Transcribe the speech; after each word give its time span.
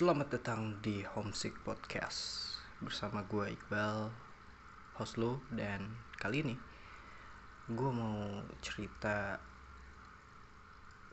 Selamat 0.00 0.32
datang 0.32 0.80
di 0.80 1.04
Homesick 1.04 1.60
Podcast. 1.60 2.56
Bersama 2.80 3.20
gue 3.28 3.52
Iqbal 3.52 4.08
Host 4.96 5.20
lo 5.20 5.44
Dan 5.52 5.92
kali 6.16 6.40
ini 6.40 6.56
Gue 7.68 7.92
mau 7.92 8.40
cerita 8.64 9.36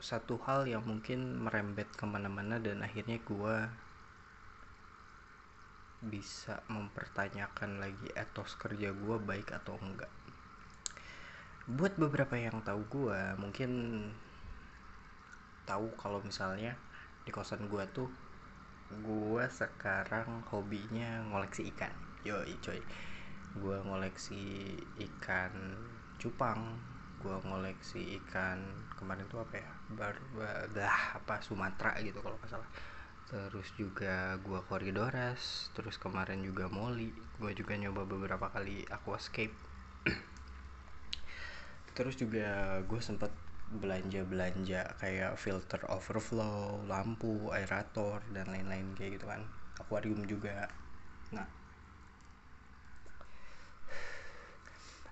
Satu 0.00 0.40
hal 0.48 0.64
yang 0.72 0.88
mungkin 0.88 1.20
merembet 1.36 1.92
ke 1.92 2.08
mana-mana 2.08 2.56
Dan 2.56 2.80
akhirnya 2.80 3.20
gue 3.20 3.56
Bisa 6.08 6.64
mempertanyakan 6.72 7.84
lagi 7.84 8.08
etos 8.16 8.56
kerja 8.56 8.88
gue 8.96 9.16
baik 9.20 9.52
atau 9.52 9.76
enggak. 9.84 10.08
Buat 11.68 12.00
beberapa 12.00 12.40
yang 12.40 12.64
tahu 12.64 12.88
gue 12.88 13.20
Mungkin 13.36 13.70
tahu 15.68 15.92
kalau 16.00 16.24
misalnya 16.24 16.72
di 17.28 17.36
kosan 17.36 17.68
gue 17.68 17.84
tuh 17.92 18.27
gue 18.88 19.44
sekarang 19.52 20.40
hobinya 20.48 21.20
ngoleksi 21.28 21.68
ikan. 21.76 21.92
Yoi 22.24 22.56
coy. 22.64 22.80
Gue 23.60 23.76
ngoleksi 23.84 24.76
ikan 24.96 25.52
cupang 26.18 26.80
gue 27.18 27.34
ngoleksi 27.34 28.22
ikan 28.22 28.62
kemarin 28.94 29.26
tuh 29.28 29.42
apa 29.42 29.58
ya? 29.60 29.70
Baru 29.92 30.22
bah 30.72 31.18
apa 31.18 31.42
Sumatera 31.44 31.98
gitu 32.00 32.22
kalau 32.24 32.38
nggak 32.40 32.50
salah. 32.50 32.70
Terus 33.28 33.68
juga 33.76 34.40
gue 34.40 34.60
koridoras 34.64 35.68
terus 35.76 36.00
kemarin 36.00 36.40
juga 36.40 36.72
Molly 36.72 37.12
gue 37.36 37.52
juga 37.52 37.76
nyoba 37.76 38.08
beberapa 38.08 38.48
kali 38.48 38.88
aquascape. 38.88 39.52
Terus 41.98 42.14
juga 42.14 42.78
gue 42.86 43.00
sempet 43.02 43.34
belanja-belanja 43.68 44.96
kayak 44.96 45.36
filter 45.36 45.84
overflow, 45.92 46.80
lampu, 46.88 47.52
aerator 47.52 48.24
dan 48.32 48.48
lain-lain 48.48 48.96
kayak 48.96 49.20
gitu 49.20 49.28
kan. 49.28 49.44
Akuarium 49.76 50.24
juga. 50.24 50.72
Nah, 51.36 51.44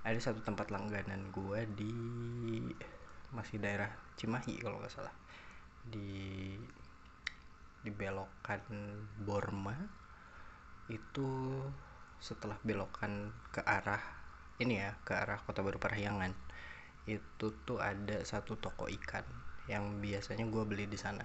ada 0.06 0.20
satu 0.22 0.40
tempat 0.46 0.70
langganan 0.70 1.34
gue 1.34 1.60
di 1.74 1.94
masih 3.34 3.58
daerah 3.58 3.90
Cimahi 4.14 4.62
kalau 4.62 4.78
nggak 4.78 4.94
salah 4.94 5.12
di 5.82 6.54
di 7.82 7.90
belokan 7.90 8.62
Borma 9.18 9.74
itu 10.86 11.58
setelah 12.22 12.58
belokan 12.62 13.34
ke 13.50 13.62
arah 13.66 14.02
ini 14.62 14.78
ya 14.78 14.94
ke 15.02 15.12
arah 15.14 15.42
Kota 15.42 15.62
Baru 15.62 15.82
Parahyangan 15.82 16.45
itu 17.06 17.46
tuh 17.62 17.78
ada 17.78 18.18
satu 18.26 18.58
toko 18.58 18.90
ikan 18.90 19.22
yang 19.70 20.02
biasanya 20.02 20.46
gue 20.46 20.62
beli 20.66 20.90
di 20.90 20.98
sana. 20.98 21.22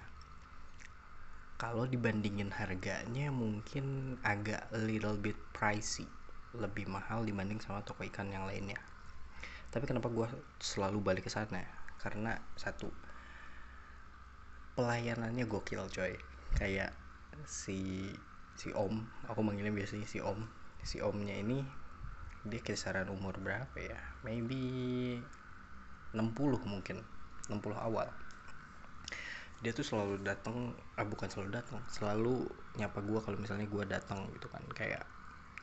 Kalau 1.58 1.86
dibandingin 1.86 2.50
harganya 2.54 3.30
mungkin 3.30 4.18
agak 4.26 4.70
little 4.74 5.18
bit 5.18 5.38
pricey 5.54 6.10
lebih 6.58 6.90
mahal 6.90 7.22
dibanding 7.22 7.62
sama 7.62 7.86
toko 7.86 8.02
ikan 8.06 8.30
yang 8.34 8.46
lainnya. 8.50 8.78
Tapi 9.70 9.86
kenapa 9.86 10.10
gue 10.10 10.26
selalu 10.58 11.02
balik 11.02 11.26
ke 11.26 11.32
sana? 11.32 11.62
Karena 12.02 12.38
satu 12.58 12.90
pelayanannya 14.74 15.46
gokil 15.46 15.86
coy. 15.90 16.18
Kayak 16.58 16.94
si 17.48 18.12
si 18.58 18.70
om 18.76 19.08
aku 19.26 19.42
manggilnya 19.42 19.74
biasanya 19.74 20.06
si 20.10 20.18
om. 20.22 20.46
Si 20.82 20.98
omnya 20.98 21.38
ini 21.38 21.62
dia 22.42 22.62
kisaran 22.66 23.06
umur 23.14 23.38
berapa 23.38 23.78
ya? 23.78 24.02
Maybe 24.26 25.22
60 26.12 26.36
mungkin 26.68 26.98
60 27.48 27.60
awal. 27.76 28.08
Dia 29.62 29.72
tuh 29.72 29.86
selalu 29.86 30.26
datang 30.26 30.74
ah 30.98 31.06
bukan 31.06 31.30
selalu 31.30 31.50
datang 31.54 31.78
selalu 31.86 32.50
nyapa 32.82 33.00
gue 33.06 33.20
kalau 33.22 33.38
misalnya 33.38 33.68
gue 33.70 33.84
datang 33.86 34.26
gitu 34.34 34.48
kan. 34.50 34.64
Kayak 34.74 35.06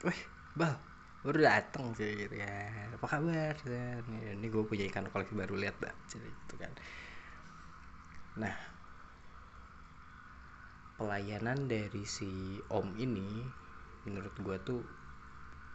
wih 0.06 0.20
bal 0.54 0.78
baru 1.26 1.44
datang 1.44 1.92
sih 1.98 2.14
gitu 2.14 2.34
ya. 2.38 2.70
Apa 2.94 3.06
kabar? 3.18 3.54
Dan 3.66 4.06
ini 4.08 4.46
gue 4.46 4.62
punya 4.64 4.86
ikan 4.88 5.06
koleksi 5.10 5.34
baru 5.34 5.58
lihat 5.58 5.76
dah 5.82 5.94
gitu 6.08 6.54
kan. 6.56 6.72
Nah 8.38 8.54
pelayanan 10.98 11.70
dari 11.70 12.02
si 12.02 12.58
om 12.74 12.90
ini 12.98 13.46
menurut 14.02 14.34
gue 14.34 14.56
tuh 14.66 14.82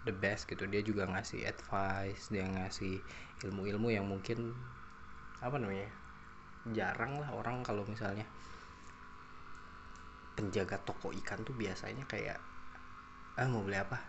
the 0.04 0.14
best 0.14 0.48
gitu. 0.48 0.68
Dia 0.68 0.84
juga 0.84 1.08
ngasih 1.08 1.48
advice 1.48 2.32
dia 2.32 2.46
ngasih 2.48 3.00
ilmu-ilmu 3.48 3.92
yang 3.92 4.08
mungkin 4.08 4.56
apa 5.44 5.60
namanya 5.60 5.92
jarang 6.72 7.20
lah 7.20 7.36
orang 7.36 7.60
kalau 7.60 7.84
misalnya 7.84 8.24
penjaga 10.34 10.80
toko 10.82 11.12
ikan 11.12 11.44
tuh 11.44 11.54
biasanya 11.54 12.08
kayak 12.08 12.40
ah 13.36 13.48
mau 13.50 13.64
beli 13.66 13.80
apa? 13.80 14.00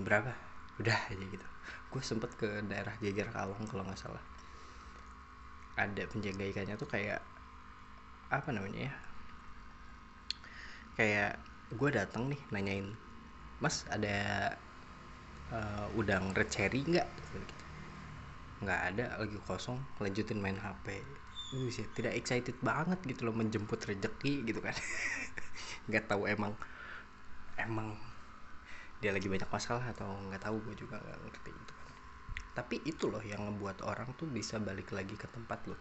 Berapa? 0.00 0.32
Udah 0.82 0.98
aja 1.08 1.24
gitu. 1.24 1.46
Gue 1.88 2.02
sempet 2.02 2.34
ke 2.34 2.60
daerah 2.66 2.92
Jajar 2.98 3.30
Kalong 3.30 3.64
kalau 3.70 3.86
nggak 3.86 4.00
salah. 4.00 4.22
Ada 5.78 6.06
penjaga 6.10 6.44
ikannya 6.46 6.74
tuh 6.78 6.90
kayak 6.90 7.22
apa 8.32 8.50
namanya 8.50 8.90
ya 8.90 8.94
kayak 10.94 11.32
gue 11.74 11.90
datang 11.90 12.30
nih 12.30 12.40
nanyain 12.54 12.86
mas 13.58 13.82
ada 13.90 14.50
uh, 15.54 15.86
udang 15.94 16.34
red 16.34 16.50
cherry 16.50 16.82
nggak? 16.82 17.06
Nggak 18.66 18.80
ada 18.90 19.04
lagi 19.22 19.38
kosong 19.46 19.78
lanjutin 20.02 20.42
main 20.42 20.58
HP 20.58 20.98
sih 21.70 21.86
tidak 21.94 22.18
excited 22.18 22.58
banget 22.58 22.98
gitu 23.06 23.30
loh 23.30 23.34
menjemput 23.36 23.78
rezeki 23.78 24.42
gitu 24.42 24.58
kan. 24.58 24.74
Nggak 25.88 26.10
tahu 26.10 26.26
emang 26.26 26.50
emang 27.54 27.94
dia 28.98 29.14
lagi 29.14 29.30
banyak 29.30 29.46
masalah 29.46 29.84
atau 29.92 30.08
nggak 30.32 30.42
tahu 30.42 30.56
gue 30.66 30.74
juga 30.86 30.98
nggak 30.98 31.20
ngerti 31.28 31.50
gitu 31.54 31.74
kan. 31.78 31.90
Tapi 32.58 32.76
itu 32.88 33.06
loh 33.06 33.22
yang 33.22 33.46
ngebuat 33.46 33.86
orang 33.86 34.18
tuh 34.18 34.26
bisa 34.26 34.58
balik 34.58 34.90
lagi 34.90 35.14
ke 35.14 35.30
tempat 35.30 35.62
lo 35.70 35.78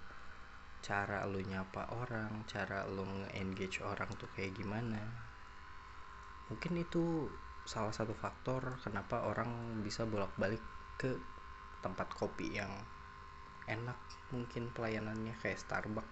cara 0.83 1.23
lo 1.23 1.39
nyapa 1.39 1.95
orang 1.95 2.43
cara 2.43 2.83
lo 2.83 3.07
nge-engage 3.07 3.79
orang 3.81 4.11
tuh 4.19 4.27
kayak 4.35 4.53
gimana? 4.53 4.99
Mungkin 6.51 6.83
itu 6.83 7.31
salah 7.63 7.95
satu 7.95 8.11
faktor 8.11 8.75
kenapa 8.83 9.23
orang 9.23 9.79
bisa 9.79 10.03
bolak-balik 10.03 10.59
ke 10.99 11.15
tempat 11.79 12.11
kopi 12.11 12.59
yang 12.59 12.71
enak 13.67 13.95
mungkin 14.35 14.71
pelayanannya 14.75 15.35
kayak 15.39 15.59
Starbucks. 15.59 16.11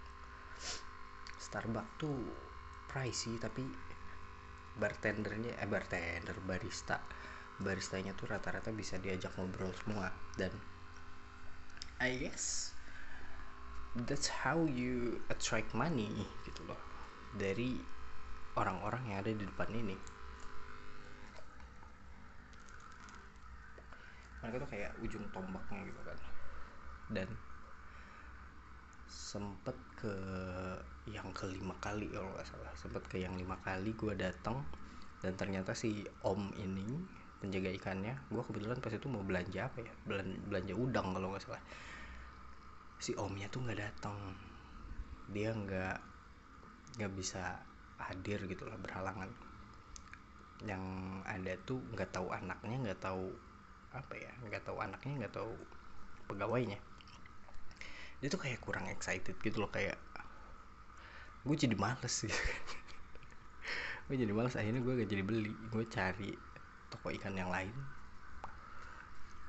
Starbucks 1.40 1.92
tuh 2.00 2.20
pricey 2.88 3.36
tapi 3.36 3.68
bartendernya 4.80 5.60
eh 5.60 5.68
bartender 5.68 6.40
barista. 6.44 7.04
Baristanya 7.60 8.16
tuh 8.16 8.32
rata-rata 8.32 8.72
bisa 8.72 8.96
diajak 8.98 9.36
ngobrol 9.36 9.76
semua. 9.76 10.08
Dan 10.40 10.56
I 12.00 12.16
guess 12.18 12.72
that's 14.08 14.32
how 14.32 14.64
you 14.64 15.20
attract 15.28 15.76
money 15.76 16.24
gitu 16.48 16.64
loh 16.64 16.80
dari 17.36 17.76
orang-orang 18.56 19.12
yang 19.12 19.18
ada 19.20 19.32
di 19.36 19.44
depan 19.44 19.68
ini 19.76 20.21
mereka 24.42 24.66
tuh 24.66 24.70
kayak 24.74 24.92
ujung 25.06 25.26
tombaknya 25.30 25.86
gitu 25.86 26.02
kan. 26.02 26.18
Dan 27.14 27.30
sempet 29.12 29.78
ke 30.00 30.16
yang 31.06 31.30
kelima 31.36 31.78
kali 31.78 32.10
kalau 32.10 32.32
nggak 32.34 32.48
salah. 32.48 32.74
Sempet 32.74 33.04
ke 33.06 33.22
yang 33.22 33.38
lima 33.38 33.60
kali 33.62 33.94
gue 33.94 34.18
datang 34.18 34.66
dan 35.22 35.38
ternyata 35.38 35.78
si 35.78 36.02
om 36.26 36.50
ini 36.58 36.98
penjaga 37.42 37.74
ikannya 37.74 38.14
gue 38.30 38.42
kebetulan 38.42 38.78
pas 38.82 38.94
itu 38.94 39.08
mau 39.12 39.22
belanja 39.22 39.70
apa 39.70 39.86
ya? 39.86 39.94
Belanja 40.50 40.74
udang 40.74 41.14
kalau 41.14 41.36
nggak 41.36 41.44
salah. 41.46 41.64
Si 42.98 43.14
omnya 43.18 43.46
tuh 43.54 43.62
nggak 43.62 43.80
datang 43.82 44.18
dia 45.30 45.54
nggak 45.54 45.98
nggak 46.98 47.14
bisa 47.14 47.62
hadir 48.02 48.42
gitu 48.50 48.66
lah 48.66 48.80
berhalangan. 48.82 49.30
Yang 50.66 50.84
ada 51.26 51.54
tuh 51.66 51.82
nggak 51.94 52.10
tahu 52.10 52.34
anaknya 52.34 52.90
nggak 52.90 53.02
tahu 53.02 53.30
apa 53.92 54.14
ya 54.16 54.32
nggak 54.48 54.64
tahu 54.64 54.80
anaknya 54.80 55.28
nggak 55.28 55.36
tahu 55.36 55.52
pegawainya. 56.32 56.80
Dia 58.24 58.28
tuh 58.32 58.40
kayak 58.40 58.64
kurang 58.64 58.88
excited 58.88 59.36
gitu 59.44 59.60
loh 59.60 59.72
kayak 59.72 60.00
gue 61.42 61.58
jadi 61.58 61.74
males 61.74 62.22
gitu 62.22 62.38
gue 64.06 64.14
jadi 64.14 64.30
males 64.30 64.54
akhirnya 64.54 64.82
gue 64.86 64.94
gak 65.04 65.10
jadi 65.10 65.24
beli. 65.26 65.54
Gue 65.74 65.90
cari 65.90 66.32
toko 66.94 67.10
ikan 67.16 67.34
yang 67.34 67.50
lain 67.50 67.74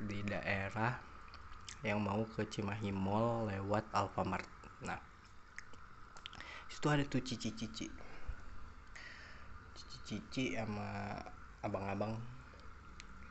di 0.03 0.25
daerah 0.25 0.99
yang 1.83 2.03
mau 2.03 2.23
ke 2.27 2.47
Cimahi 2.49 2.91
Mall 2.91 3.51
lewat 3.53 3.87
Alfamart. 3.95 4.49
Nah 4.83 4.99
situ 6.73 6.87
ada 6.89 7.05
tuh 7.07 7.21
cici-cici. 7.23 7.87
Cici-cici 9.77 10.57
sama 10.57 11.21
abang-abang 11.63 12.19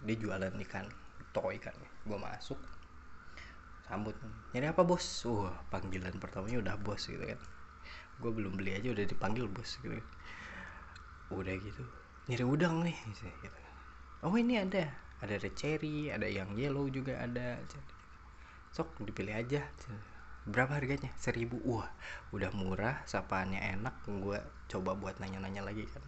dia 0.06 0.16
jualan 0.16 0.56
ikan 0.69 1.00
toko 1.31 1.51
ikan 1.56 1.75
gue 2.07 2.19
masuk 2.19 2.60
sambut. 3.92 4.16
Nyari 4.56 4.72
apa 4.72 4.88
bos? 4.88 5.04
Wah 5.28 5.51
panggilan 5.68 6.16
pertamanya 6.16 6.63
udah 6.63 6.75
bos 6.80 7.12
gitu 7.12 7.19
kan. 7.19 7.39
Gue 8.24 8.31
belum 8.31 8.56
beli 8.56 8.80
aja 8.80 8.88
udah 8.88 9.04
dipanggil 9.04 9.51
bos 9.51 9.75
gitu. 9.83 9.92
Kan 9.92 10.07
udah 11.31 11.56
gitu. 11.60 11.83
Nyari 12.31 12.45
udang 12.48 12.88
nih 12.88 12.95
gitu. 12.95 13.28
oh 14.24 14.36
ini 14.39 14.63
ada. 14.63 14.88
Ada 15.19 15.44
red 15.44 15.56
cherry 15.60 16.07
ada 16.07 16.25
yang 16.25 16.56
yellow 16.56 16.88
juga 16.88 17.19
ada. 17.19 17.60
Sok 18.72 19.04
dipilih 19.04 19.36
aja. 19.36 19.68
Berapa 20.48 20.80
harganya? 20.80 21.12
Seribu. 21.19 21.60
Wah 21.68 21.92
udah 22.31 22.48
murah 22.56 23.04
sapaannya 23.04 23.60
enak. 23.75 24.07
Gue 24.07 24.39
coba 24.72 24.95
buat 24.95 25.19
nanya-nanya 25.19 25.68
lagi 25.68 25.83
kan 25.92 26.01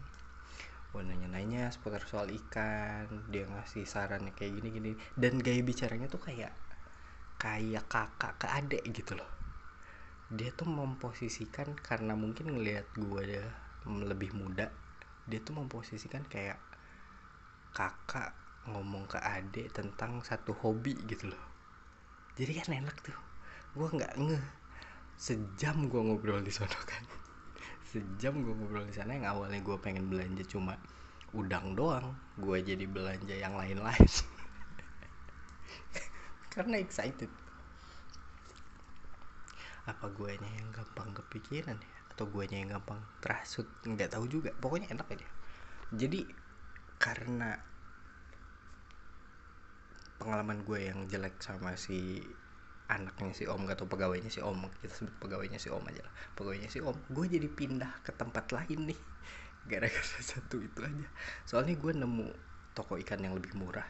gue 0.93 1.01
nanya-nanya 1.01 1.73
seputar 1.73 2.05
soal 2.05 2.29
ikan 2.29 3.25
dia 3.33 3.49
ngasih 3.49 3.89
sarannya 3.89 4.37
kayak 4.37 4.61
gini-gini. 4.61 4.93
Dan 5.17 5.41
gaya 5.41 5.65
bicaranya 5.65 6.05
tuh 6.05 6.21
kayak 6.21 6.53
kayak 7.41 7.89
kakak 7.89 8.37
ke 8.37 8.47
adik 8.47 8.85
gitu 8.93 9.17
loh. 9.17 9.31
Dia 10.29 10.53
tuh 10.53 10.69
memposisikan 10.69 11.73
karena 11.73 12.13
mungkin 12.13 12.53
ngelihat 12.53 12.93
gue 12.93 13.21
dia 13.25 13.45
lebih 13.83 14.37
muda 14.37 14.69
dia 15.23 15.39
tuh 15.39 15.55
memposisikan 15.55 16.27
kayak 16.27 16.59
kakak 17.71 18.35
ngomong 18.67 19.07
ke 19.07 19.19
adik 19.19 19.71
tentang 19.71 20.19
satu 20.23 20.51
hobi 20.51 20.99
gitu 21.07 21.31
loh. 21.31 21.43
Jadi 22.35 22.51
kan 22.59 22.69
enak 22.75 22.97
tuh. 23.03 23.15
Gue 23.73 23.87
nggak 23.87 24.13
nge 24.19 24.39
sejam 25.15 25.87
gue 25.87 26.01
ngobrol 26.03 26.43
di 26.43 26.51
sana 26.51 26.75
kan 26.83 27.22
sejam 27.93 28.41
gue 28.41 28.53
ngobrol 28.57 28.89
di 28.89 28.95
sana 28.97 29.13
yang 29.13 29.29
awalnya 29.29 29.61
gue 29.61 29.77
pengen 29.77 30.09
belanja 30.09 30.41
cuma 30.49 30.73
udang 31.37 31.77
doang 31.77 32.17
gue 32.41 32.57
jadi 32.65 32.89
belanja 32.89 33.37
yang 33.37 33.53
lain-lain. 33.53 34.09
Karena 36.53 36.81
excited. 36.81 37.29
Apa 39.85 40.09
gue 40.09 40.41
yang 40.41 40.73
gampang 40.73 41.13
kepikiran 41.13 41.77
ya? 41.77 41.93
Atau 42.09 42.25
gue 42.33 42.49
yang 42.49 42.73
gampang 42.73 42.97
terasut 43.21 43.69
nggak 43.85 44.09
tahu 44.09 44.25
juga 44.25 44.49
pokoknya 44.57 44.89
enak 44.89 45.13
aja. 45.13 45.29
Jadi 45.93 46.25
karena 46.97 47.61
pengalaman 50.17 50.65
gue 50.65 50.89
yang 50.89 51.05
jelek 51.05 51.37
sama 51.37 51.77
si 51.77 52.25
anaknya 52.93 53.33
si 53.33 53.49
om 53.49 53.65
atau 53.65 53.89
pegawainya 53.89 54.29
si 54.29 54.39
om 54.39 54.69
kita 54.81 54.93
sebut 54.93 55.15
pegawainya 55.17 55.57
si 55.57 55.73
om 55.73 55.81
aja 55.83 56.05
lah. 56.05 56.13
Pegawainya 56.37 56.69
si 56.69 56.79
om 56.79 56.93
gue 56.93 57.25
jadi 57.25 57.47
pindah 57.49 58.05
ke 58.05 58.13
tempat 58.13 58.53
lain 58.53 58.93
nih. 58.93 58.99
Gara-gara 59.69 60.19
satu 60.21 60.61
itu 60.61 60.79
aja. 60.85 61.07
Soalnya 61.49 61.75
gue 61.79 61.91
nemu 61.91 62.27
toko 62.77 63.01
ikan 63.01 63.21
yang 63.21 63.33
lebih 63.33 63.57
murah. 63.57 63.85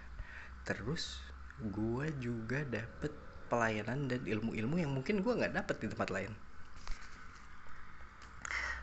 Terus 0.64 1.20
gue 1.60 2.08
juga 2.24 2.64
dapet 2.64 3.12
pelayanan 3.52 4.10
dan 4.10 4.24
ilmu-ilmu 4.26 4.76
yang 4.80 4.92
mungkin 4.96 5.22
gue 5.22 5.34
nggak 5.36 5.54
dapet 5.54 5.76
di 5.84 5.88
tempat 5.92 6.10
lain. 6.10 6.32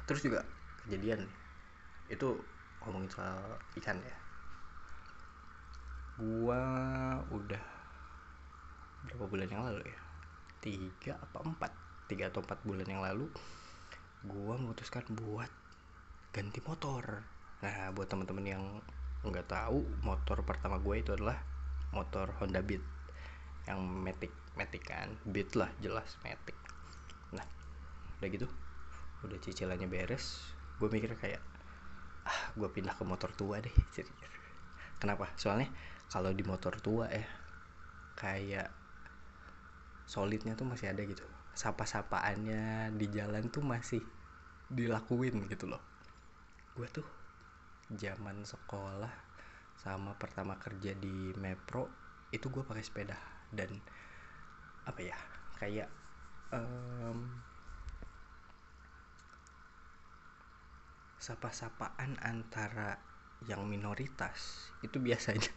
Terus 0.05 0.21
juga 0.27 0.43
kejadian 0.85 1.23
itu 2.11 2.29
ngomongin 2.83 3.11
soal 3.15 3.39
ikan 3.79 3.97
ya. 4.03 4.17
Gua 6.21 6.61
udah 7.33 7.65
berapa 9.07 9.25
bulan 9.25 9.49
yang 9.49 9.65
lalu 9.65 9.89
ya 9.89 10.00
tiga 10.61 11.17
apa 11.21 11.45
empat? 11.45 11.73
Tiga 12.07 12.29
atau 12.29 12.45
empat 12.45 12.61
bulan 12.63 12.87
yang 12.87 13.03
lalu 13.03 13.29
gua 14.25 14.61
memutuskan 14.61 15.05
buat 15.11 15.49
ganti 16.31 16.61
motor. 16.63 17.25
Nah 17.65 17.91
buat 17.97 18.07
teman-teman 18.07 18.47
yang 18.47 18.65
nggak 19.21 19.53
tahu 19.53 19.85
motor 20.01 20.41
pertama 20.49 20.81
gue 20.81 20.97
itu 20.97 21.13
adalah 21.13 21.37
motor 21.93 22.33
Honda 22.41 22.61
Beat. 22.65 22.85
Yang 23.69 23.81
Matic 23.81 24.33
Matic 24.57 24.83
kan? 24.85 25.17
Beat 25.25 25.57
lah 25.57 25.69
jelas 25.81 26.17
Matic. 26.25 26.57
Nah 27.33 27.45
udah 28.21 28.29
gitu 28.29 28.49
udah 29.21 29.37
cicilannya 29.37 29.85
beres 29.85 30.41
gue 30.81 30.89
mikir 30.89 31.13
kayak 31.13 31.45
ah 32.25 32.53
gue 32.57 32.69
pindah 32.73 32.97
ke 32.97 33.05
motor 33.05 33.29
tua 33.37 33.61
deh 33.61 33.73
kenapa? 35.01 35.33
Soalnya 35.37 35.69
kalau 36.09 36.33
di 36.33 36.45
motor 36.45 36.77
tua 36.81 37.09
ya 37.09 37.25
kayak 38.17 38.80
solidnya 40.15 40.53
tuh 40.59 40.67
masih 40.67 40.91
ada 40.93 41.03
gitu. 41.07 41.23
Sapa-sapaannya 41.55 42.95
di 43.01 43.07
jalan 43.17 43.45
tuh 43.55 43.63
masih 43.63 44.03
dilakuin 44.67 45.47
gitu 45.53 45.71
loh. 45.71 45.83
Gue 46.75 46.89
tuh 46.91 47.07
zaman 47.91 48.43
sekolah 48.43 49.15
sama 49.79 50.13
pertama 50.19 50.55
kerja 50.59 50.93
di 50.95 51.35
Mepro 51.39 51.85
itu 52.31 52.47
gue 52.55 52.63
pakai 52.63 52.85
sepeda 52.87 53.19
dan 53.51 53.71
apa 54.87 55.01
ya 55.03 55.19
kayak 55.59 55.89
um, 56.55 57.19
sapa-sapaan 61.21 62.17
antara 62.23 62.97
yang 63.45 63.67
minoritas 63.69 64.71
itu 64.81 64.97
biasanya 65.01 65.53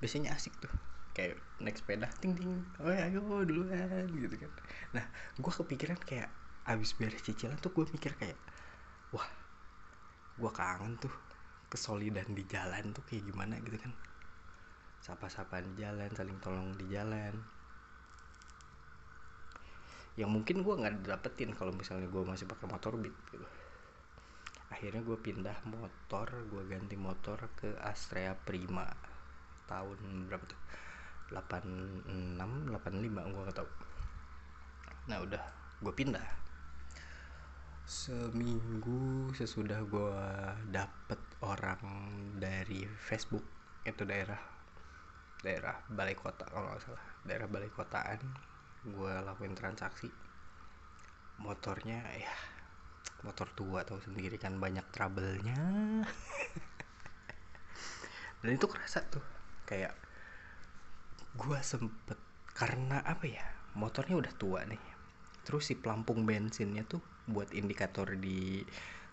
biasanya 0.00 0.36
asik 0.36 0.54
tuh 0.60 0.70
kayak 1.14 1.38
naik 1.62 1.78
sepeda 1.78 2.10
ting 2.18 2.34
ting. 2.34 2.66
Oh 2.82 2.90
ayo 2.90 3.22
duluan 3.46 4.10
gitu 4.10 4.34
kan. 4.34 4.52
Nah 4.98 5.04
gue 5.38 5.52
kepikiran 5.54 5.96
kayak 6.02 6.28
abis 6.66 6.98
beres 6.98 7.22
cicilan 7.22 7.56
tuh 7.62 7.70
gue 7.70 7.86
mikir 7.94 8.18
kayak 8.18 8.36
wah 9.14 9.24
gue 10.34 10.50
kangen 10.50 10.98
tuh 10.98 11.14
kesolidan 11.70 12.26
di 12.34 12.42
jalan 12.50 12.90
tuh 12.90 13.06
kayak 13.06 13.30
gimana 13.30 13.62
gitu 13.62 13.78
kan. 13.78 13.94
Sapa-sapaan 14.98 15.72
di 15.72 15.86
jalan 15.86 16.10
saling 16.10 16.38
tolong 16.42 16.74
di 16.74 16.90
jalan. 16.90 17.38
Yang 20.18 20.30
mungkin 20.30 20.56
gue 20.66 20.74
nggak 20.74 21.06
dapetin 21.06 21.54
kalau 21.54 21.70
misalnya 21.70 22.10
gue 22.10 22.22
masih 22.26 22.50
pakai 22.50 22.66
motor 22.66 22.98
beat 22.98 23.14
gitu. 23.30 23.46
Akhirnya 24.74 25.06
gue 25.06 25.18
pindah 25.22 25.62
motor 25.70 26.26
gue 26.50 26.62
ganti 26.66 26.98
motor 26.98 27.38
ke 27.54 27.78
Astrea 27.78 28.34
Prima. 28.34 28.90
Tahun 29.70 29.98
berapa 30.26 30.44
tuh 30.44 30.58
86 31.32 32.72
85 32.72 33.32
gue 33.32 33.42
gak 33.48 33.56
tau 33.56 33.68
nah 35.04 35.20
udah 35.20 35.44
gue 35.84 35.92
pindah. 35.92 36.28
Seminggu 37.84 39.28
sesudah 39.36 39.84
gue 39.84 40.16
dapet 40.72 41.20
orang 41.44 41.76
dari 42.40 42.88
Facebook 42.88 43.44
itu 43.84 44.00
daerah 44.08 44.40
daerah 45.44 45.76
balai 45.92 46.16
kota 46.16 46.48
kalau 46.48 46.72
nggak 46.72 46.80
salah. 46.80 47.04
Daerah 47.28 47.48
balai 47.52 47.68
kotaan 47.68 48.16
gue 48.88 49.12
lakuin 49.28 49.52
transaksi. 49.52 50.08
Motornya 51.44 52.00
ya 52.16 52.32
motor 53.20 53.52
tua 53.52 53.84
tahu 53.84 54.00
sendiri 54.00 54.40
kan 54.40 54.56
banyak 54.56 54.88
trouble-nya. 54.88 55.60
Dan 58.40 58.50
itu 58.56 58.64
kerasa 58.64 59.04
tuh 59.04 59.24
kayak 59.68 59.92
gue 61.34 61.58
sempet 61.66 62.18
karena 62.54 63.02
apa 63.02 63.26
ya 63.26 63.42
motornya 63.74 64.14
udah 64.22 64.32
tua 64.38 64.60
nih. 64.66 64.82
Terus 65.44 65.68
si 65.68 65.74
pelampung 65.76 66.22
bensinnya 66.24 66.86
tuh 66.86 67.02
buat 67.26 67.50
indikator 67.52 68.14
di 68.16 68.62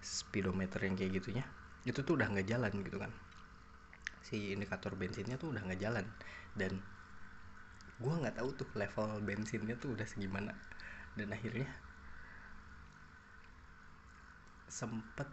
speedometer 0.01 0.79
yang 0.85 0.95
kayak 0.97 1.21
gitunya 1.21 1.45
itu 1.81 1.99
tuh 2.05 2.13
udah 2.17 2.27
nggak 2.29 2.47
jalan 2.47 2.73
gitu 2.85 2.97
kan. 3.01 3.11
Si 4.21 4.53
indikator 4.53 4.93
bensinnya 4.93 5.35
tuh 5.41 5.49
udah 5.53 5.61
nggak 5.65 5.81
jalan. 5.81 6.05
Dan 6.53 6.77
gue 8.01 8.13
nggak 8.21 8.37
tahu 8.37 8.49
tuh 8.53 8.69
level 8.77 9.09
bensinnya 9.25 9.75
tuh 9.81 9.97
udah 9.97 10.05
segimana. 10.05 10.53
Dan 11.17 11.33
akhirnya 11.33 11.67
sempet 14.71 15.27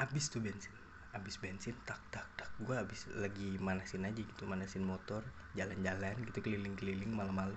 habis 0.00 0.26
tuh 0.26 0.42
bensin 0.42 0.83
habis 1.14 1.38
bensin 1.38 1.78
tak 1.86 2.02
tak 2.10 2.26
tak. 2.34 2.50
Gue 2.58 2.74
habis 2.74 3.06
lagi 3.14 3.54
manasin 3.62 4.02
aja 4.02 4.18
gitu 4.18 4.50
manasin 4.50 4.82
motor 4.82 5.22
jalan-jalan 5.54 6.18
gitu 6.26 6.42
keliling-keliling 6.42 7.14
malam-malam. 7.14 7.56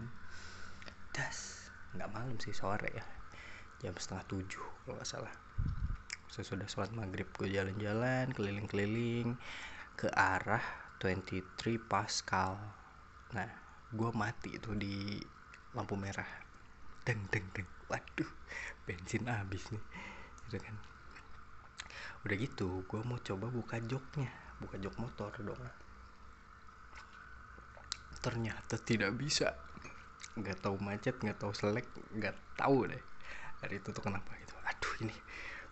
Das 1.10 1.68
nggak 1.98 2.14
malam 2.14 2.38
sih 2.38 2.54
sore 2.54 2.94
ya. 2.94 3.06
Jam 3.82 3.98
setengah 3.98 4.26
tujuh 4.30 4.66
kalau 4.86 5.02
nggak 5.02 5.10
salah. 5.10 5.34
Sesudah 6.30 6.70
sholat 6.70 6.94
maghrib 6.94 7.26
gue 7.34 7.50
jalan-jalan 7.50 8.30
keliling-keliling 8.38 9.42
ke 9.98 10.06
arah 10.14 10.62
23 11.02 11.82
Pascal. 11.82 12.62
Nah 13.34 13.50
gue 13.90 14.10
mati 14.14 14.54
itu 14.54 14.78
di 14.78 15.18
lampu 15.74 15.98
merah. 15.98 16.30
Deng 17.02 17.26
deng 17.34 17.50
deng. 17.58 17.66
Waduh 17.90 18.30
bensin 18.86 19.26
habis 19.26 19.66
nih. 19.74 19.82
Gitu 20.46 20.62
kan 20.62 20.78
udah 22.26 22.36
gitu 22.40 22.86
gue 22.88 23.02
mau 23.06 23.20
coba 23.22 23.52
buka 23.52 23.78
joknya 23.84 24.48
buka 24.58 24.76
jok 24.82 24.96
motor 24.98 25.32
dong. 25.42 25.62
Ternyata 28.22 28.76
tidak 28.82 29.14
bisa. 29.16 29.54
Nggak 30.38 30.66
tahu 30.66 30.76
macet 30.82 31.18
nggak 31.18 31.38
tahu 31.38 31.54
selek 31.54 31.86
nggak 32.14 32.34
tahu 32.58 32.90
deh. 32.90 33.04
Dari 33.62 33.78
itu 33.78 33.90
tuh 33.94 34.04
kenapa 34.04 34.34
gitu. 34.42 34.54
Aduh 34.66 34.94
ini 35.06 35.16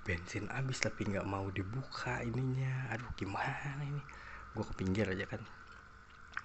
bensin 0.06 0.46
habis 0.54 0.78
tapi 0.78 1.10
nggak 1.10 1.26
mau 1.26 1.50
dibuka 1.50 2.22
ininya. 2.22 2.94
Aduh 2.94 3.10
gimana 3.18 3.82
ini? 3.82 4.02
Gue 4.54 4.66
ke 4.66 4.74
pinggir 4.78 5.10
aja 5.10 5.26
kan. 5.26 5.42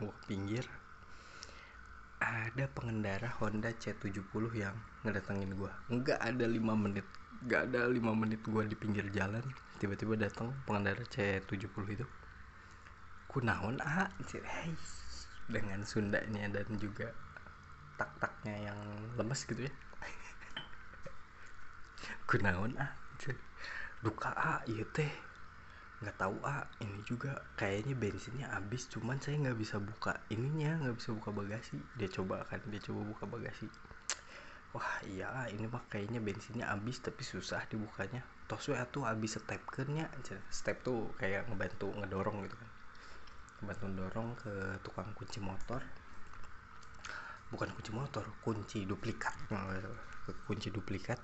Gue 0.00 0.12
ke 0.24 0.32
pinggir. 0.32 0.64
Ada 2.20 2.68
pengendara 2.68 3.32
Honda 3.40 3.72
C70 3.72 4.44
yang 4.52 4.76
ngedatengin 5.08 5.56
gue 5.56 5.72
nggak 5.88 6.20
ada 6.20 6.44
lima 6.44 6.76
menit 6.76 7.08
nggak 7.40 7.72
ada 7.72 7.88
lima 7.88 8.12
menit 8.12 8.44
gue 8.44 8.68
di 8.68 8.76
pinggir 8.76 9.08
jalan 9.16 9.40
tiba-tiba 9.80 10.12
datang 10.12 10.52
pengendara 10.68 11.00
C70 11.08 11.72
itu. 11.88 12.06
Kunaon 13.32 13.80
ah 13.80 14.12
dengan 15.48 15.80
Sundanya 15.88 16.52
dan 16.52 16.68
juga 16.76 17.08
tak-taknya 17.96 18.68
yang 18.68 18.76
lemes 19.16 19.40
gitu 19.48 19.64
ya. 19.64 19.72
Kunaon 22.28 22.76
ah 22.76 22.92
duka 24.04 24.36
ah 24.36 24.60
iya 24.68 24.84
teh. 24.92 25.08
Nggak 26.04 26.20
tahu 26.20 26.44
ah 26.44 26.68
ini 26.84 27.00
juga 27.08 27.40
kayaknya 27.56 27.96
bensinnya 27.96 28.52
habis 28.52 28.84
cuman 28.92 29.16
saya 29.16 29.40
nggak 29.40 29.56
bisa 29.56 29.80
buka 29.80 30.20
ininya 30.28 30.76
nggak 30.84 30.96
bisa 31.00 31.16
buka 31.16 31.32
bagasi. 31.32 31.80
Dia 31.96 32.12
coba 32.12 32.44
kan 32.52 32.60
dia 32.68 32.84
coba 32.84 33.00
buka 33.16 33.24
bagasi 33.24 33.72
wah 34.70 35.02
iya 35.02 35.50
ini 35.50 35.66
mah 35.66 35.82
kayaknya 35.90 36.22
bensinnya 36.22 36.70
habis 36.70 37.02
tapi 37.02 37.26
susah 37.26 37.66
dibukanya. 37.66 38.22
Toh 38.46 38.58
saya 38.62 38.86
tuh 38.86 39.06
habis 39.06 39.34
step 39.38 39.62
kernya 39.66 40.06
step 40.50 40.82
tuh 40.86 41.10
kayak 41.18 41.50
ngebantu 41.50 41.90
ngedorong 41.94 42.46
gitu 42.46 42.54
kan. 42.54 42.70
Ngebantu 43.62 43.86
dorong 43.94 44.28
ke 44.38 44.52
tukang 44.86 45.10
kunci 45.14 45.38
motor. 45.42 45.82
Bukan 47.50 47.68
kunci 47.74 47.90
motor 47.90 48.24
kunci 48.46 48.86
duplikat. 48.86 49.34
Kunci 50.46 50.70
duplikat. 50.70 51.18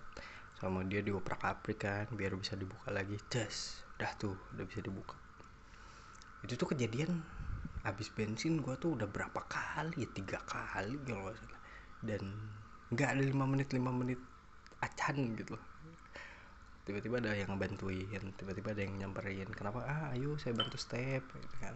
Sama 0.56 0.82
dia 0.88 1.04
dioprak 1.04 1.44
aprik 1.46 1.84
kan 1.84 2.08
biar 2.10 2.34
bisa 2.34 2.58
dibuka 2.58 2.90
lagi. 2.90 3.14
Jas 3.30 3.86
udah 3.96 4.12
tuh 4.18 4.34
udah 4.58 4.64
bisa 4.66 4.82
dibuka. 4.82 5.14
Itu 6.42 6.58
tuh 6.58 6.74
kejadian 6.74 7.22
habis 7.86 8.10
bensin 8.10 8.58
gua 8.58 8.74
tuh 8.74 8.98
udah 8.98 9.06
berapa 9.06 9.46
kali 9.46 10.02
ya? 10.02 10.08
Tiga 10.10 10.38
kali 10.42 10.98
kalau 11.06 11.30
salah. 11.30 11.60
Dan 12.02 12.22
nggak 12.94 13.18
ada 13.18 13.22
lima 13.22 13.44
menit 13.50 13.68
lima 13.74 13.90
menit 13.90 14.20
acan 14.78 15.34
gitu 15.34 15.58
tiba-tiba 16.86 17.18
ada 17.18 17.34
yang 17.34 17.50
ngebantuin 17.50 18.22
tiba-tiba 18.38 18.70
ada 18.70 18.82
yang 18.86 18.94
nyamperin 18.94 19.50
kenapa? 19.50 19.82
Ah 19.82 20.14
ayo 20.14 20.38
saya 20.38 20.54
bantu 20.54 20.78
step 20.78 21.26
gitu 21.34 21.56
kan. 21.58 21.74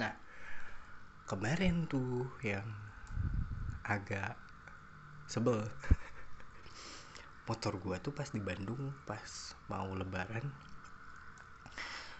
Nah 0.00 0.16
kemarin 1.28 1.84
tuh 1.84 2.24
yang 2.40 2.64
agak 3.84 4.40
sebel. 5.28 5.60
Motor 7.46 7.78
gua 7.78 8.00
tuh 8.00 8.10
pas 8.10 8.26
di 8.26 8.40
Bandung 8.40 8.90
pas 9.04 9.52
mau 9.68 9.92
lebaran 9.92 10.42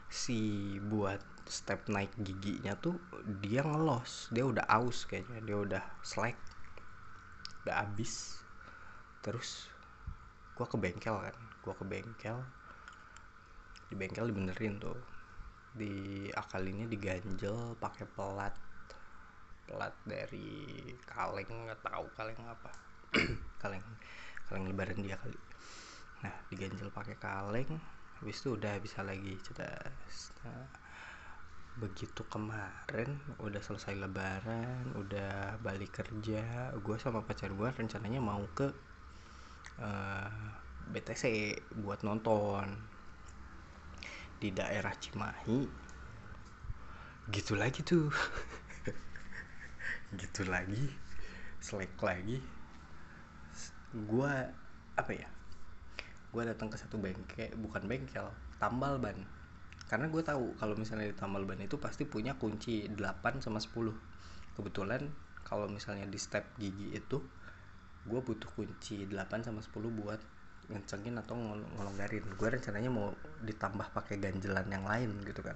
si 0.06 0.76
buat 0.86 1.18
step 1.48 1.90
naik 1.90 2.12
giginya 2.20 2.78
tuh 2.78 2.94
dia 3.42 3.66
ngelos 3.66 4.30
dia 4.30 4.46
udah 4.46 4.62
aus 4.70 5.02
kayaknya 5.02 5.40
dia 5.42 5.56
udah 5.58 5.84
slack 6.06 6.38
udah 7.66 7.82
habis. 7.82 8.38
Terus 9.18 9.66
gua 10.54 10.70
ke 10.70 10.78
bengkel 10.78 11.18
kan 11.18 11.36
gua 11.66 11.74
ke 11.74 11.82
bengkel. 11.82 12.38
Di 13.90 13.94
bengkel 13.98 14.30
dibenerin 14.30 14.78
tuh. 14.78 14.94
Di 15.74 16.30
akalinnya 16.30 16.86
diganjel 16.86 17.74
pakai 17.82 18.06
pelat. 18.06 18.54
Pelat 19.66 19.98
dari 20.06 20.78
kaleng 21.02 21.66
nggak 21.66 21.82
tahu 21.82 22.06
kaleng 22.14 22.38
apa. 22.46 22.70
Kaleng 23.62 23.82
kaleng 24.46 24.70
lebaran 24.70 25.02
dia 25.02 25.18
kali. 25.18 25.34
Nah 26.22 26.34
diganjel 26.46 26.86
pakai 26.94 27.18
kaleng. 27.18 27.82
Habis 28.22 28.40
itu 28.40 28.54
udah 28.56 28.78
bisa 28.80 29.04
lagi 29.04 29.36
cedas 29.44 30.32
nah, 30.40 30.64
begitu 31.76 32.24
kemarin 32.32 33.20
udah 33.36 33.60
selesai 33.60 34.00
lebaran 34.00 34.96
udah 34.96 35.60
balik 35.60 36.00
kerja 36.00 36.72
gue 36.72 36.96
sama 36.96 37.20
pacar 37.20 37.52
gue 37.52 37.68
rencananya 37.68 38.16
mau 38.16 38.40
ke 38.56 38.72
uh, 39.80 39.84
eh, 39.84 40.64
BTC 40.86 41.24
buat 41.82 42.06
nonton. 42.06 42.70
Di 44.38 44.52
daerah 44.52 44.94
Cimahi. 44.94 45.66
Gitu 47.32 47.52
lagi 47.58 47.82
tuh. 47.82 48.12
Gitu 50.20 50.46
lagi. 50.46 50.86
Selek 51.58 51.98
lagi. 51.98 52.38
Gue 53.90 54.34
apa 54.94 55.12
ya? 55.12 55.28
Gue 56.30 56.42
datang 56.44 56.68
ke 56.68 56.76
satu 56.76 57.00
bengkel 57.00 57.50
bukan 57.58 57.88
bengkel 57.88 58.28
tambal 58.60 59.00
ban 59.00 59.16
karena 59.86 60.10
gue 60.10 60.22
tahu 60.22 60.58
kalau 60.58 60.74
misalnya 60.74 61.10
di 61.10 61.16
tambal 61.16 61.46
ban 61.46 61.62
itu 61.62 61.78
pasti 61.78 62.06
punya 62.06 62.34
kunci 62.34 62.90
8 62.90 62.98
sama 63.38 63.62
10 63.62 63.72
kebetulan 64.58 65.06
kalau 65.46 65.70
misalnya 65.70 66.06
di 66.10 66.18
step 66.18 66.42
gigi 66.58 66.90
itu 66.90 67.22
gue 68.06 68.20
butuh 68.22 68.50
kunci 68.54 69.06
8 69.06 69.46
sama 69.46 69.62
10 69.62 69.70
buat 69.94 70.20
ngencengin 70.66 71.14
atau 71.22 71.38
ngelonggarin 71.78 72.26
gue 72.34 72.48
rencananya 72.50 72.90
mau 72.90 73.14
ditambah 73.46 73.94
pakai 73.94 74.18
ganjelan 74.18 74.66
yang 74.66 74.82
lain 74.82 75.14
gitu 75.22 75.38
kan. 75.46 75.54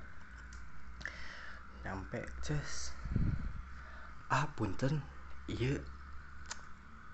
Nyampe 1.83 2.23
ces. 2.47 2.95
Ah 4.31 4.47
punten. 4.55 5.03
Iya. 5.51 5.83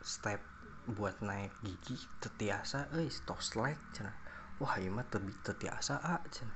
Step 0.04 0.44
buat 0.86 1.18
naik 1.18 1.50
gigi 1.66 1.98
tetiasa 2.22 2.86
eh 2.94 3.10
toslek 3.26 3.74
cina 3.90 4.14
wah 4.62 4.78
iya 4.78 4.86
mah 4.86 5.02
tetiasa 5.42 5.98
ah 5.98 6.22
cina 6.30 6.54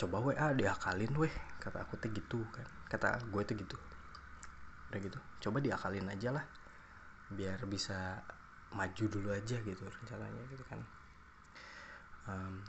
coba 0.00 0.34
ah 0.34 0.52
diakalin 0.56 1.12
weh 1.14 1.34
kata 1.62 1.84
aku 1.84 1.98
tuh 2.00 2.10
gitu 2.10 2.40
kan. 2.50 2.66
Kata 2.88 3.20
gue 3.28 3.42
tuh 3.44 3.56
gitu. 3.56 3.76
Udah 4.92 5.00
gitu 5.00 5.18
coba 5.42 5.58
diakalin 5.58 6.06
aja 6.06 6.30
lah 6.30 6.44
biar 7.32 7.64
bisa 7.64 8.20
maju 8.72 9.04
dulu 9.08 9.32
aja 9.32 9.56
gitu 9.60 9.84
rencananya 9.84 10.42
gitu 10.52 10.64
kan. 10.68 10.80
Um, 12.22 12.62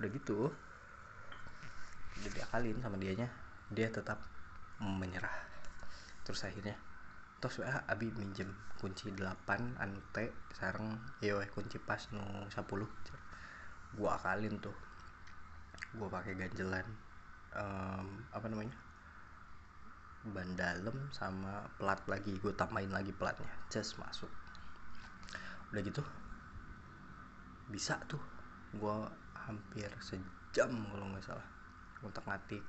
udah 0.00 0.08
gitu 0.10 0.50
udah 2.20 2.32
diakalin 2.36 2.76
sama 2.82 2.96
dianya 2.98 3.28
dia 3.70 3.88
tetap 3.88 4.20
menyerah. 4.80 5.32
Terus 6.24 6.42
akhirnya 6.44 6.76
terus 7.40 7.64
wa 7.64 7.72
abi 7.88 8.12
minjem 8.12 8.52
kunci 8.76 9.08
8 9.08 9.80
ante 9.80 10.32
sarang 10.52 11.00
yo 11.24 11.40
kunci 11.52 11.80
pas 11.80 12.00
nu 12.12 12.20
10 12.48 12.60
gua 13.96 14.18
akalin 14.18 14.58
tuh. 14.62 14.74
Gua 15.96 16.06
pakai 16.06 16.38
ganjelan 16.38 16.86
um, 17.56 18.06
apa 18.30 18.46
namanya? 18.46 18.74
Ban 20.20 20.52
dalam 20.52 21.08
sama 21.16 21.64
plat 21.80 21.96
lagi 22.04 22.36
gue 22.36 22.52
tambahin 22.52 22.92
lagi 22.92 23.10
platnya 23.10 23.48
just 23.72 23.96
masuk. 23.96 24.28
Udah 25.72 25.80
gitu 25.80 26.02
bisa 27.72 27.96
tuh. 28.04 28.20
Gue 28.76 29.08
hampir 29.34 29.88
sejam 30.04 30.70
kalau 30.92 31.06
nggak 31.10 31.24
salah 31.24 31.48
untuk 32.04 32.22
ngatik 32.28 32.62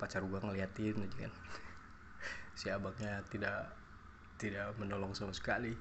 pacar 0.00 0.24
gue 0.24 0.38
ngeliatin 0.40 1.04
aja 1.04 1.18
kan. 1.28 1.34
Si 2.54 2.70
abangnya 2.70 3.18
tidak 3.28 3.66
tidak 4.38 4.72
menolong 4.78 5.10
sama 5.12 5.34
sekali. 5.34 5.74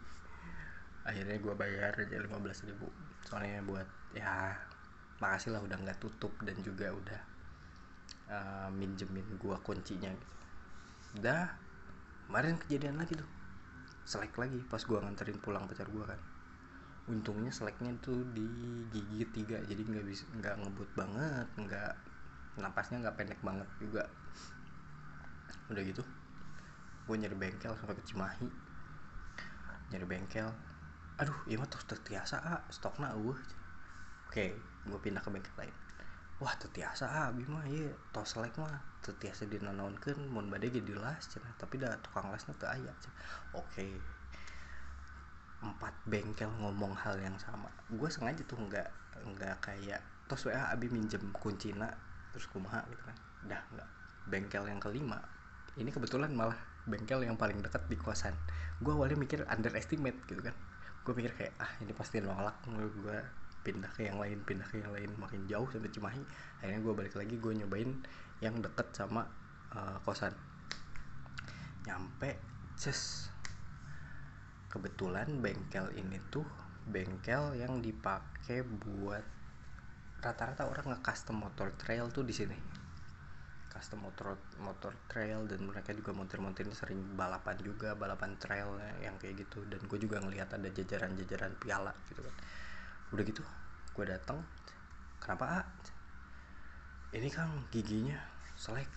Akhirnya 1.05 1.38
gue 1.38 1.53
bayar 1.53 1.93
aja 1.93 2.17
15 2.17 2.67
ribu. 2.67 2.89
Soalnya 3.23 3.62
buat 3.62 3.85
ya 4.17 4.57
makasih 5.22 5.53
lah 5.53 5.62
udah 5.62 5.77
nggak 5.77 6.00
tutup 6.01 6.34
dan 6.41 6.58
juga 6.65 6.89
udah 6.89 7.22
uh, 8.29 8.70
minjemin 8.74 9.25
gue 9.38 9.55
kuncinya 9.62 10.10
gitu. 10.10 10.36
Udah 11.22 11.53
kemarin 12.27 12.58
kejadian 12.65 12.98
lagi 12.98 13.13
tuh. 13.15 13.29
Selek 14.03 14.36
lagi 14.36 14.60
pas 14.67 14.82
gue 14.82 14.98
nganterin 14.98 15.39
pulang 15.39 15.70
pacar 15.70 15.88
gue 15.88 16.03
kan. 16.03 16.20
Untungnya 17.08 17.51
seleknya 17.51 17.93
tuh 18.00 18.24
di 18.32 18.48
gigi 18.91 19.24
tiga 19.32 19.60
jadi 19.63 19.82
nggak 19.84 20.05
bisa 20.08 20.24
nggak 20.39 20.55
ngebut 20.63 20.89
banget 20.96 21.48
nggak 21.60 21.93
napasnya 22.60 23.03
nggak 23.03 23.15
pendek 23.15 23.39
banget 23.46 23.70
juga. 23.79 24.10
Udah 25.72 25.84
gitu 25.84 26.03
gue 27.03 27.15
nyari 27.20 27.36
bengkel 27.36 27.75
sampai 27.79 27.96
ke 28.00 28.03
Cimahi. 28.08 28.48
Nyari 29.91 30.05
bengkel. 30.08 30.50
Aduh 31.22 31.38
iya 31.46 31.62
mah 31.62 31.70
terus 31.70 31.86
tertiasa 31.86 32.41
ah 32.41 32.60
stoknya 32.74 33.13
uh. 33.13 33.39
Oke 34.27 34.72
gue 34.87 34.99
pindah 34.99 35.23
ke 35.23 35.29
bengkel 35.31 35.53
lain. 35.59 35.75
Wah 36.41 36.53
tertiasa 36.57 37.07
ah 37.07 37.25
abi 37.31 37.47
mah 37.47 37.63
iya. 37.67 37.93
Tos 38.11 38.35
selek 38.35 38.57
mah 38.59 38.81
tertiasa 39.03 39.47
dinanaunkan 39.47 40.17
mau 40.27 40.43
badai 40.43 40.73
jadi 40.73 40.93
las 40.97 41.29
cina. 41.29 41.47
Tapi 41.55 41.79
dah 41.79 41.95
tukang 42.03 42.27
lasnya 42.31 42.53
tuh 42.57 42.69
ayah 42.71 42.95
oke. 43.55 43.87
Empat 45.63 45.93
bengkel 46.07 46.51
ngomong 46.59 46.93
hal 46.99 47.15
yang 47.21 47.37
sama. 47.39 47.71
Gue 47.87 48.11
sengaja 48.11 48.43
tuh 48.43 48.59
nggak 48.59 48.89
nggak 49.23 49.55
kayak 49.63 50.01
tos 50.27 50.47
wa 50.49 50.73
abi 50.73 50.89
minjem 50.91 51.21
kuncina 51.31 51.87
terus 52.35 52.49
kumaha 52.51 52.83
gitu 52.91 53.03
kan. 53.05 53.17
Dah 53.47 53.61
nggak. 53.71 53.89
Bengkel 54.23 54.63
yang 54.71 54.79
kelima 54.79 55.19
ini 55.73 55.89
kebetulan 55.89 56.29
malah 56.37 56.57
bengkel 56.85 57.25
yang 57.25 57.33
paling 57.33 57.57
dekat 57.63 57.81
di 57.89 57.97
kosan. 57.97 58.37
Gue 58.77 58.93
awalnya 58.93 59.17
mikir 59.17 59.41
underestimate 59.49 60.21
gitu 60.29 60.45
kan. 60.45 60.53
Gue 61.01 61.13
mikir 61.17 61.33
kayak 61.33 61.53
ah 61.57 61.71
ini 61.81 61.91
pasti 61.97 62.21
nolak 62.21 62.61
gue 62.69 63.17
pindah 63.63 63.89
ke 63.96 64.05
yang 64.05 64.20
lain 64.20 64.43
pindah 64.43 64.67
ke 64.67 64.84
yang 64.84 64.91
lain 64.91 65.10
makin 65.15 65.48
jauh 65.48 65.65
sampai 65.72 65.89
Cimahi. 65.89 66.24
Akhirnya 66.60 66.79
gue 66.84 66.93
balik 66.93 67.15
lagi 67.15 67.36
gue 67.39 67.53
nyobain 67.63 67.89
yang 68.43 68.60
deket 68.60 68.91
sama 68.91 69.24
uh, 69.72 69.98
kosan. 70.03 70.36
Nyampe 71.88 72.38
just 72.75 73.32
kebetulan 74.67 75.39
bengkel 75.39 75.88
ini 75.96 76.20
tuh 76.27 76.43
bengkel 76.84 77.55
yang 77.55 77.79
dipakai 77.79 78.67
buat 78.67 79.24
rata-rata 80.20 80.67
orang 80.67 80.96
nge-custom 80.96 81.39
motor 81.39 81.72
trail 81.79 82.12
tuh 82.12 82.27
di 82.27 82.36
sini. 82.36 82.55
Custom 83.72 84.05
motor 84.05 84.38
motor 84.62 84.93
trail 85.10 85.50
dan 85.50 85.65
mereka 85.65 85.96
juga 85.96 86.13
montir-montirnya 86.13 86.77
sering 86.77 87.17
balapan 87.17 87.58
juga 87.63 87.96
balapan 87.96 88.36
trail 88.38 88.75
yang 89.00 89.15
kayak 89.17 89.48
gitu. 89.48 89.63
Dan 89.72 89.84
gue 89.88 90.00
juga 90.00 90.20
ngelihat 90.20 90.51
ada 90.51 90.67
jajaran-jajaran 90.67 91.55
piala 91.63 91.96
gitu 92.12 92.20
kan 92.20 92.36
udah 93.13 93.24
gitu 93.24 93.46
gue 93.93 94.05
datang 94.10 94.41
kenapa 95.22 95.62
ah 95.62 95.65
ini 97.13 97.29
kan 97.29 97.46
giginya 97.70 98.17
selek. 98.58 98.89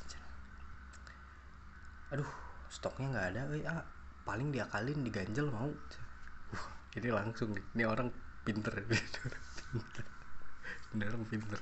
Aduh 2.09 2.29
stoknya 2.73 3.13
nggak 3.13 3.27
ada 3.37 3.43
eh, 3.53 3.65
ah, 3.69 3.85
paling 4.25 4.49
diakalin 4.49 5.05
diganjel 5.05 5.53
mau. 5.53 5.69
Uh, 5.69 6.67
ini 6.97 7.13
langsung 7.13 7.53
nih. 7.53 7.65
Ini 7.77 7.85
orang 7.85 8.09
pinter. 8.41 8.73
Ini 10.97 11.05
orang 11.05 11.29
pinter. 11.29 11.61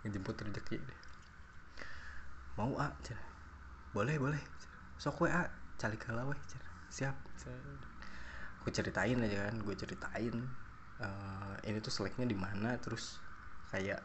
Ngejemput 0.00 0.38
rezeki 0.48 0.80
mau 2.56 2.72
ah 2.80 2.88
cina. 3.04 3.20
boleh 3.92 4.16
boleh. 4.16 4.40
Sok 4.96 5.20
we 5.20 5.28
ah 5.28 5.44
cali 5.76 6.00
kala 6.00 6.24
we 6.24 6.36
siap. 6.88 7.12
Gue 8.64 8.72
ceritain 8.72 9.20
aja 9.20 9.52
kan 9.52 9.60
gue 9.60 9.74
ceritain 9.76 10.34
uh, 11.00 11.54
ini 11.66 11.78
tuh 11.82 11.92
seleknya 11.92 12.24
di 12.28 12.36
mana 12.36 12.76
terus 12.80 13.20
kayak 13.72 14.00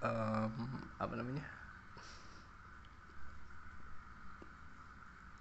um, 0.00 0.54
apa 0.96 1.14
namanya? 1.16 1.44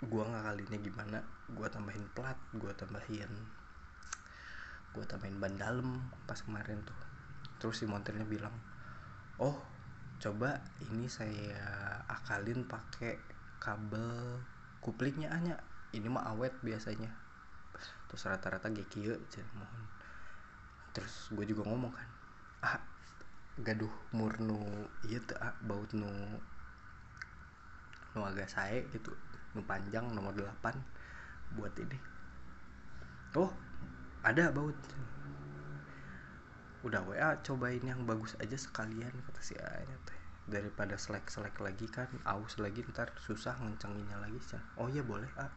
Gua 0.03 0.23
ngakalinnya 0.27 0.79
gimana? 0.79 1.19
Gua 1.51 1.67
tambahin 1.67 2.05
plat 2.15 2.37
gua 2.55 2.71
tambahin 2.75 3.31
gua 4.89 5.05
tambahin 5.05 5.37
ban 5.37 5.53
dalam 5.53 6.01
pas 6.25 6.39
kemarin 6.41 6.81
tuh. 6.81 6.97
Terus 7.59 7.83
si 7.83 7.85
montirnya 7.85 8.25
bilang 8.25 8.55
oh 9.39 9.55
coba 10.19 10.59
ini 10.83 11.07
saya 11.07 11.55
akalin 12.11 12.67
pakai 12.67 13.15
kabel 13.63 14.43
kuplingnya 14.83 15.31
hanya 15.31 15.55
ini 15.95 16.11
mah 16.11 16.35
awet 16.35 16.51
biasanya 16.59 17.07
terus 18.09 18.25
rata-rata 18.25 18.67
GQ 18.73 19.15
mohon. 19.53 19.83
Terus 20.91 21.29
gue 21.33 21.45
juga 21.45 21.69
ngomong 21.69 21.93
kan 21.93 22.09
ah 22.59 22.79
gaduh 23.59 23.91
murnu 24.11 24.87
iya 25.07 25.19
tuh 25.23 25.35
ah, 25.39 25.55
baut 25.63 25.87
nu 25.95 26.07
nu 28.15 28.19
agak 28.23 28.51
saya 28.51 28.83
gitu 28.91 29.15
nu 29.55 29.63
panjang 29.63 30.07
nomor 30.11 30.33
8 30.35 31.55
buat 31.55 31.73
ini. 31.77 31.97
Oh 33.37 33.53
ada 34.25 34.49
baut. 34.49 34.75
Udah 36.79 37.03
WA 37.03 37.35
cobain 37.43 37.83
yang 37.83 38.07
bagus 38.07 38.39
aja 38.39 38.55
sekalian 38.55 39.11
kata 39.11 39.41
si 39.43 39.55
Anya 39.59 39.97
teh. 40.07 40.19
Daripada 40.49 40.97
selek-selek 40.97 41.61
lagi 41.61 41.85
kan 41.91 42.09
aus 42.25 42.57
lagi 42.57 42.81
ntar 42.89 43.13
susah 43.21 43.53
ngencenginnya 43.61 44.17
lagi 44.17 44.41
cah 44.49 44.63
oh 44.81 44.89
ya 44.89 45.05
boleh 45.05 45.29
ah 45.37 45.51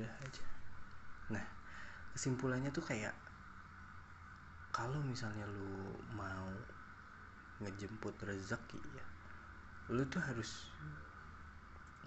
udah 0.00 0.14
aja 0.24 0.49
nah 1.30 1.44
kesimpulannya 2.14 2.74
tuh 2.74 2.82
kayak 2.84 3.14
kalau 4.70 5.02
misalnya 5.02 5.46
lu 5.50 5.98
mau 6.14 6.50
ngejemput 7.60 8.16
rezeki 8.22 8.80
ya 8.94 9.06
lu 9.90 10.06
tuh 10.06 10.22
harus 10.22 10.70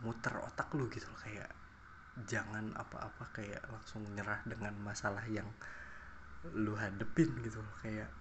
muter 0.03 0.35
otak 0.43 0.71
lu 0.75 0.87
gitu 0.91 1.07
loh 1.07 1.19
kayak 1.23 1.49
jangan 2.27 2.71
apa-apa 2.77 3.25
kayak 3.33 3.63
langsung 3.71 4.05
nyerah 4.13 4.39
dengan 4.45 4.75
masalah 4.79 5.23
yang 5.25 5.47
lu 6.51 6.75
hadepin 6.75 7.31
gitu 7.41 7.63
loh 7.63 7.75
kayak 7.79 8.11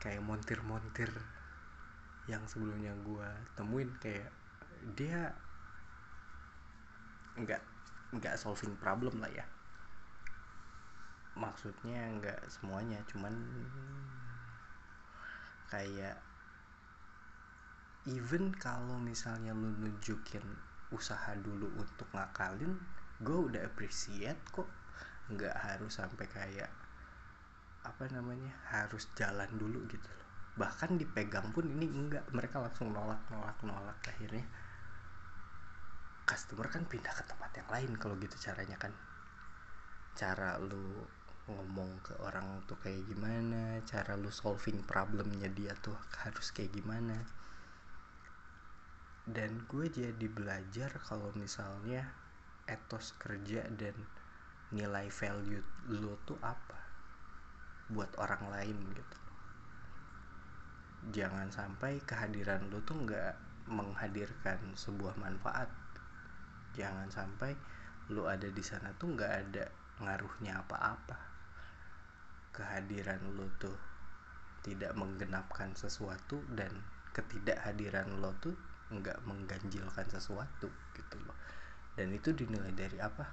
kayak 0.00 0.24
montir-montir 0.24 1.12
yang 2.26 2.42
sebelumnya 2.48 2.96
gua 3.04 3.28
temuin 3.54 3.92
kayak 4.00 4.30
dia 4.96 5.30
nggak 7.38 7.62
nggak 8.16 8.34
solving 8.36 8.74
problem 8.76 9.20
lah 9.22 9.30
ya 9.30 9.46
maksudnya 11.32 12.08
nggak 12.20 12.40
semuanya 12.52 13.00
cuman 13.08 13.32
kayak 15.72 16.20
even 18.04 18.50
kalau 18.58 18.98
misalnya 18.98 19.54
lu 19.54 19.70
nunjukin 19.78 20.42
usaha 20.92 21.32
dulu 21.38 21.72
untuk 21.80 22.04
ngakalin 22.12 22.76
gue 23.22 23.38
udah 23.38 23.62
appreciate 23.62 24.42
kok. 24.50 24.66
Nggak 25.30 25.54
harus 25.54 25.94
sampai 25.94 26.26
kayak 26.26 26.70
apa 27.82 28.04
namanya 28.10 28.52
harus 28.70 29.08
jalan 29.14 29.48
dulu 29.54 29.86
gitu 29.86 30.06
loh. 30.10 30.28
Bahkan 30.58 30.98
dipegang 30.98 31.54
pun 31.54 31.64
ini 31.64 31.86
enggak 31.88 32.26
mereka 32.34 32.58
langsung 32.58 32.90
nolak 32.90 33.22
nolak 33.30 33.56
nolak. 33.62 33.98
Akhirnya 34.02 34.44
customer 36.26 36.66
kan 36.68 36.84
pindah 36.86 37.14
ke 37.14 37.24
tempat 37.24 37.50
yang 37.56 37.68
lain 37.70 37.90
kalau 37.96 38.18
gitu 38.18 38.34
caranya 38.42 38.76
kan. 38.76 38.92
Cara 40.18 40.58
lu 40.58 41.06
ngomong 41.52 42.00
ke 42.00 42.16
orang 42.24 42.64
tuh 42.64 42.80
kayak 42.80 43.04
gimana 43.04 43.80
cara 43.84 44.16
lu 44.16 44.32
solving 44.32 44.80
problemnya 44.84 45.48
dia 45.52 45.76
tuh 45.78 45.96
harus 46.24 46.48
kayak 46.50 46.72
gimana. 46.72 47.20
Dan 49.22 49.62
gue 49.70 49.86
jadi 49.86 50.26
belajar 50.26 50.98
kalau 51.04 51.30
misalnya 51.38 52.08
etos 52.66 53.14
kerja 53.20 53.68
dan 53.70 53.94
nilai 54.72 55.12
value 55.12 55.62
lu 55.92 56.16
tuh 56.24 56.40
apa 56.40 56.80
buat 57.92 58.10
orang 58.16 58.48
lain 58.48 58.76
gitu. 58.96 59.18
Jangan 61.12 61.52
sampai 61.52 62.00
kehadiran 62.02 62.72
lu 62.72 62.80
tuh 62.82 62.96
nggak 62.96 63.34
menghadirkan 63.68 64.74
sebuah 64.74 65.14
manfaat. 65.20 65.68
Jangan 66.72 67.12
sampai 67.12 67.52
lu 68.10 68.26
ada 68.26 68.50
di 68.50 68.64
sana 68.64 68.90
tuh 68.98 69.14
nggak 69.14 69.32
ada 69.32 69.64
ngaruhnya 70.02 70.66
apa-apa 70.66 71.31
kehadiran 72.52 73.18
lo 73.34 73.48
tuh 73.56 73.74
tidak 74.62 74.94
menggenapkan 74.94 75.74
sesuatu 75.74 76.38
dan 76.52 76.70
ketidakhadiran 77.10 78.20
lo 78.22 78.30
tuh 78.38 78.54
nggak 78.92 79.24
mengganjilkan 79.24 80.06
sesuatu 80.12 80.68
gitu 80.92 81.16
loh. 81.24 81.36
Dan 81.96 82.12
itu 82.12 82.32
dinilai 82.36 82.72
dari 82.76 83.00
apa? 83.00 83.24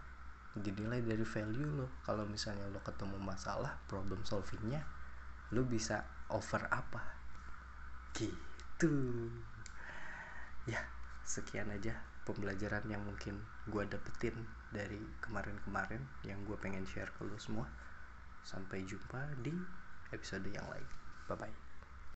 Dinilai 0.55 1.03
dari 1.03 1.23
value 1.23 1.83
lo. 1.83 1.87
Kalau 2.03 2.23
misalnya 2.25 2.65
lo 2.71 2.79
ketemu 2.79 3.19
masalah 3.19 3.77
problem 3.85 4.23
solvingnya 4.23 4.81
lo 5.51 5.67
bisa 5.67 6.01
over 6.31 6.65
apa? 6.71 7.03
Gitu. 8.15 8.91
Ya 10.65 10.81
sekian 11.27 11.69
aja 11.69 11.93
pembelajaran 12.25 12.85
yang 12.89 13.05
mungkin 13.05 13.37
gue 13.69 13.83
dapetin 13.85 14.33
dari 14.73 14.97
kemarin-kemarin 15.21 16.01
yang 16.25 16.41
gue 16.45 16.57
pengen 16.57 16.85
share 16.85 17.09
ke 17.13 17.25
lo 17.25 17.37
semua 17.37 17.69
Sampai 18.43 18.83
jumpa 18.83 19.35
di 19.39 19.63
episode 20.11 20.49
yang 20.51 20.67
lain. 20.67 20.87
Bye 21.27 21.37
bye. 21.37 21.68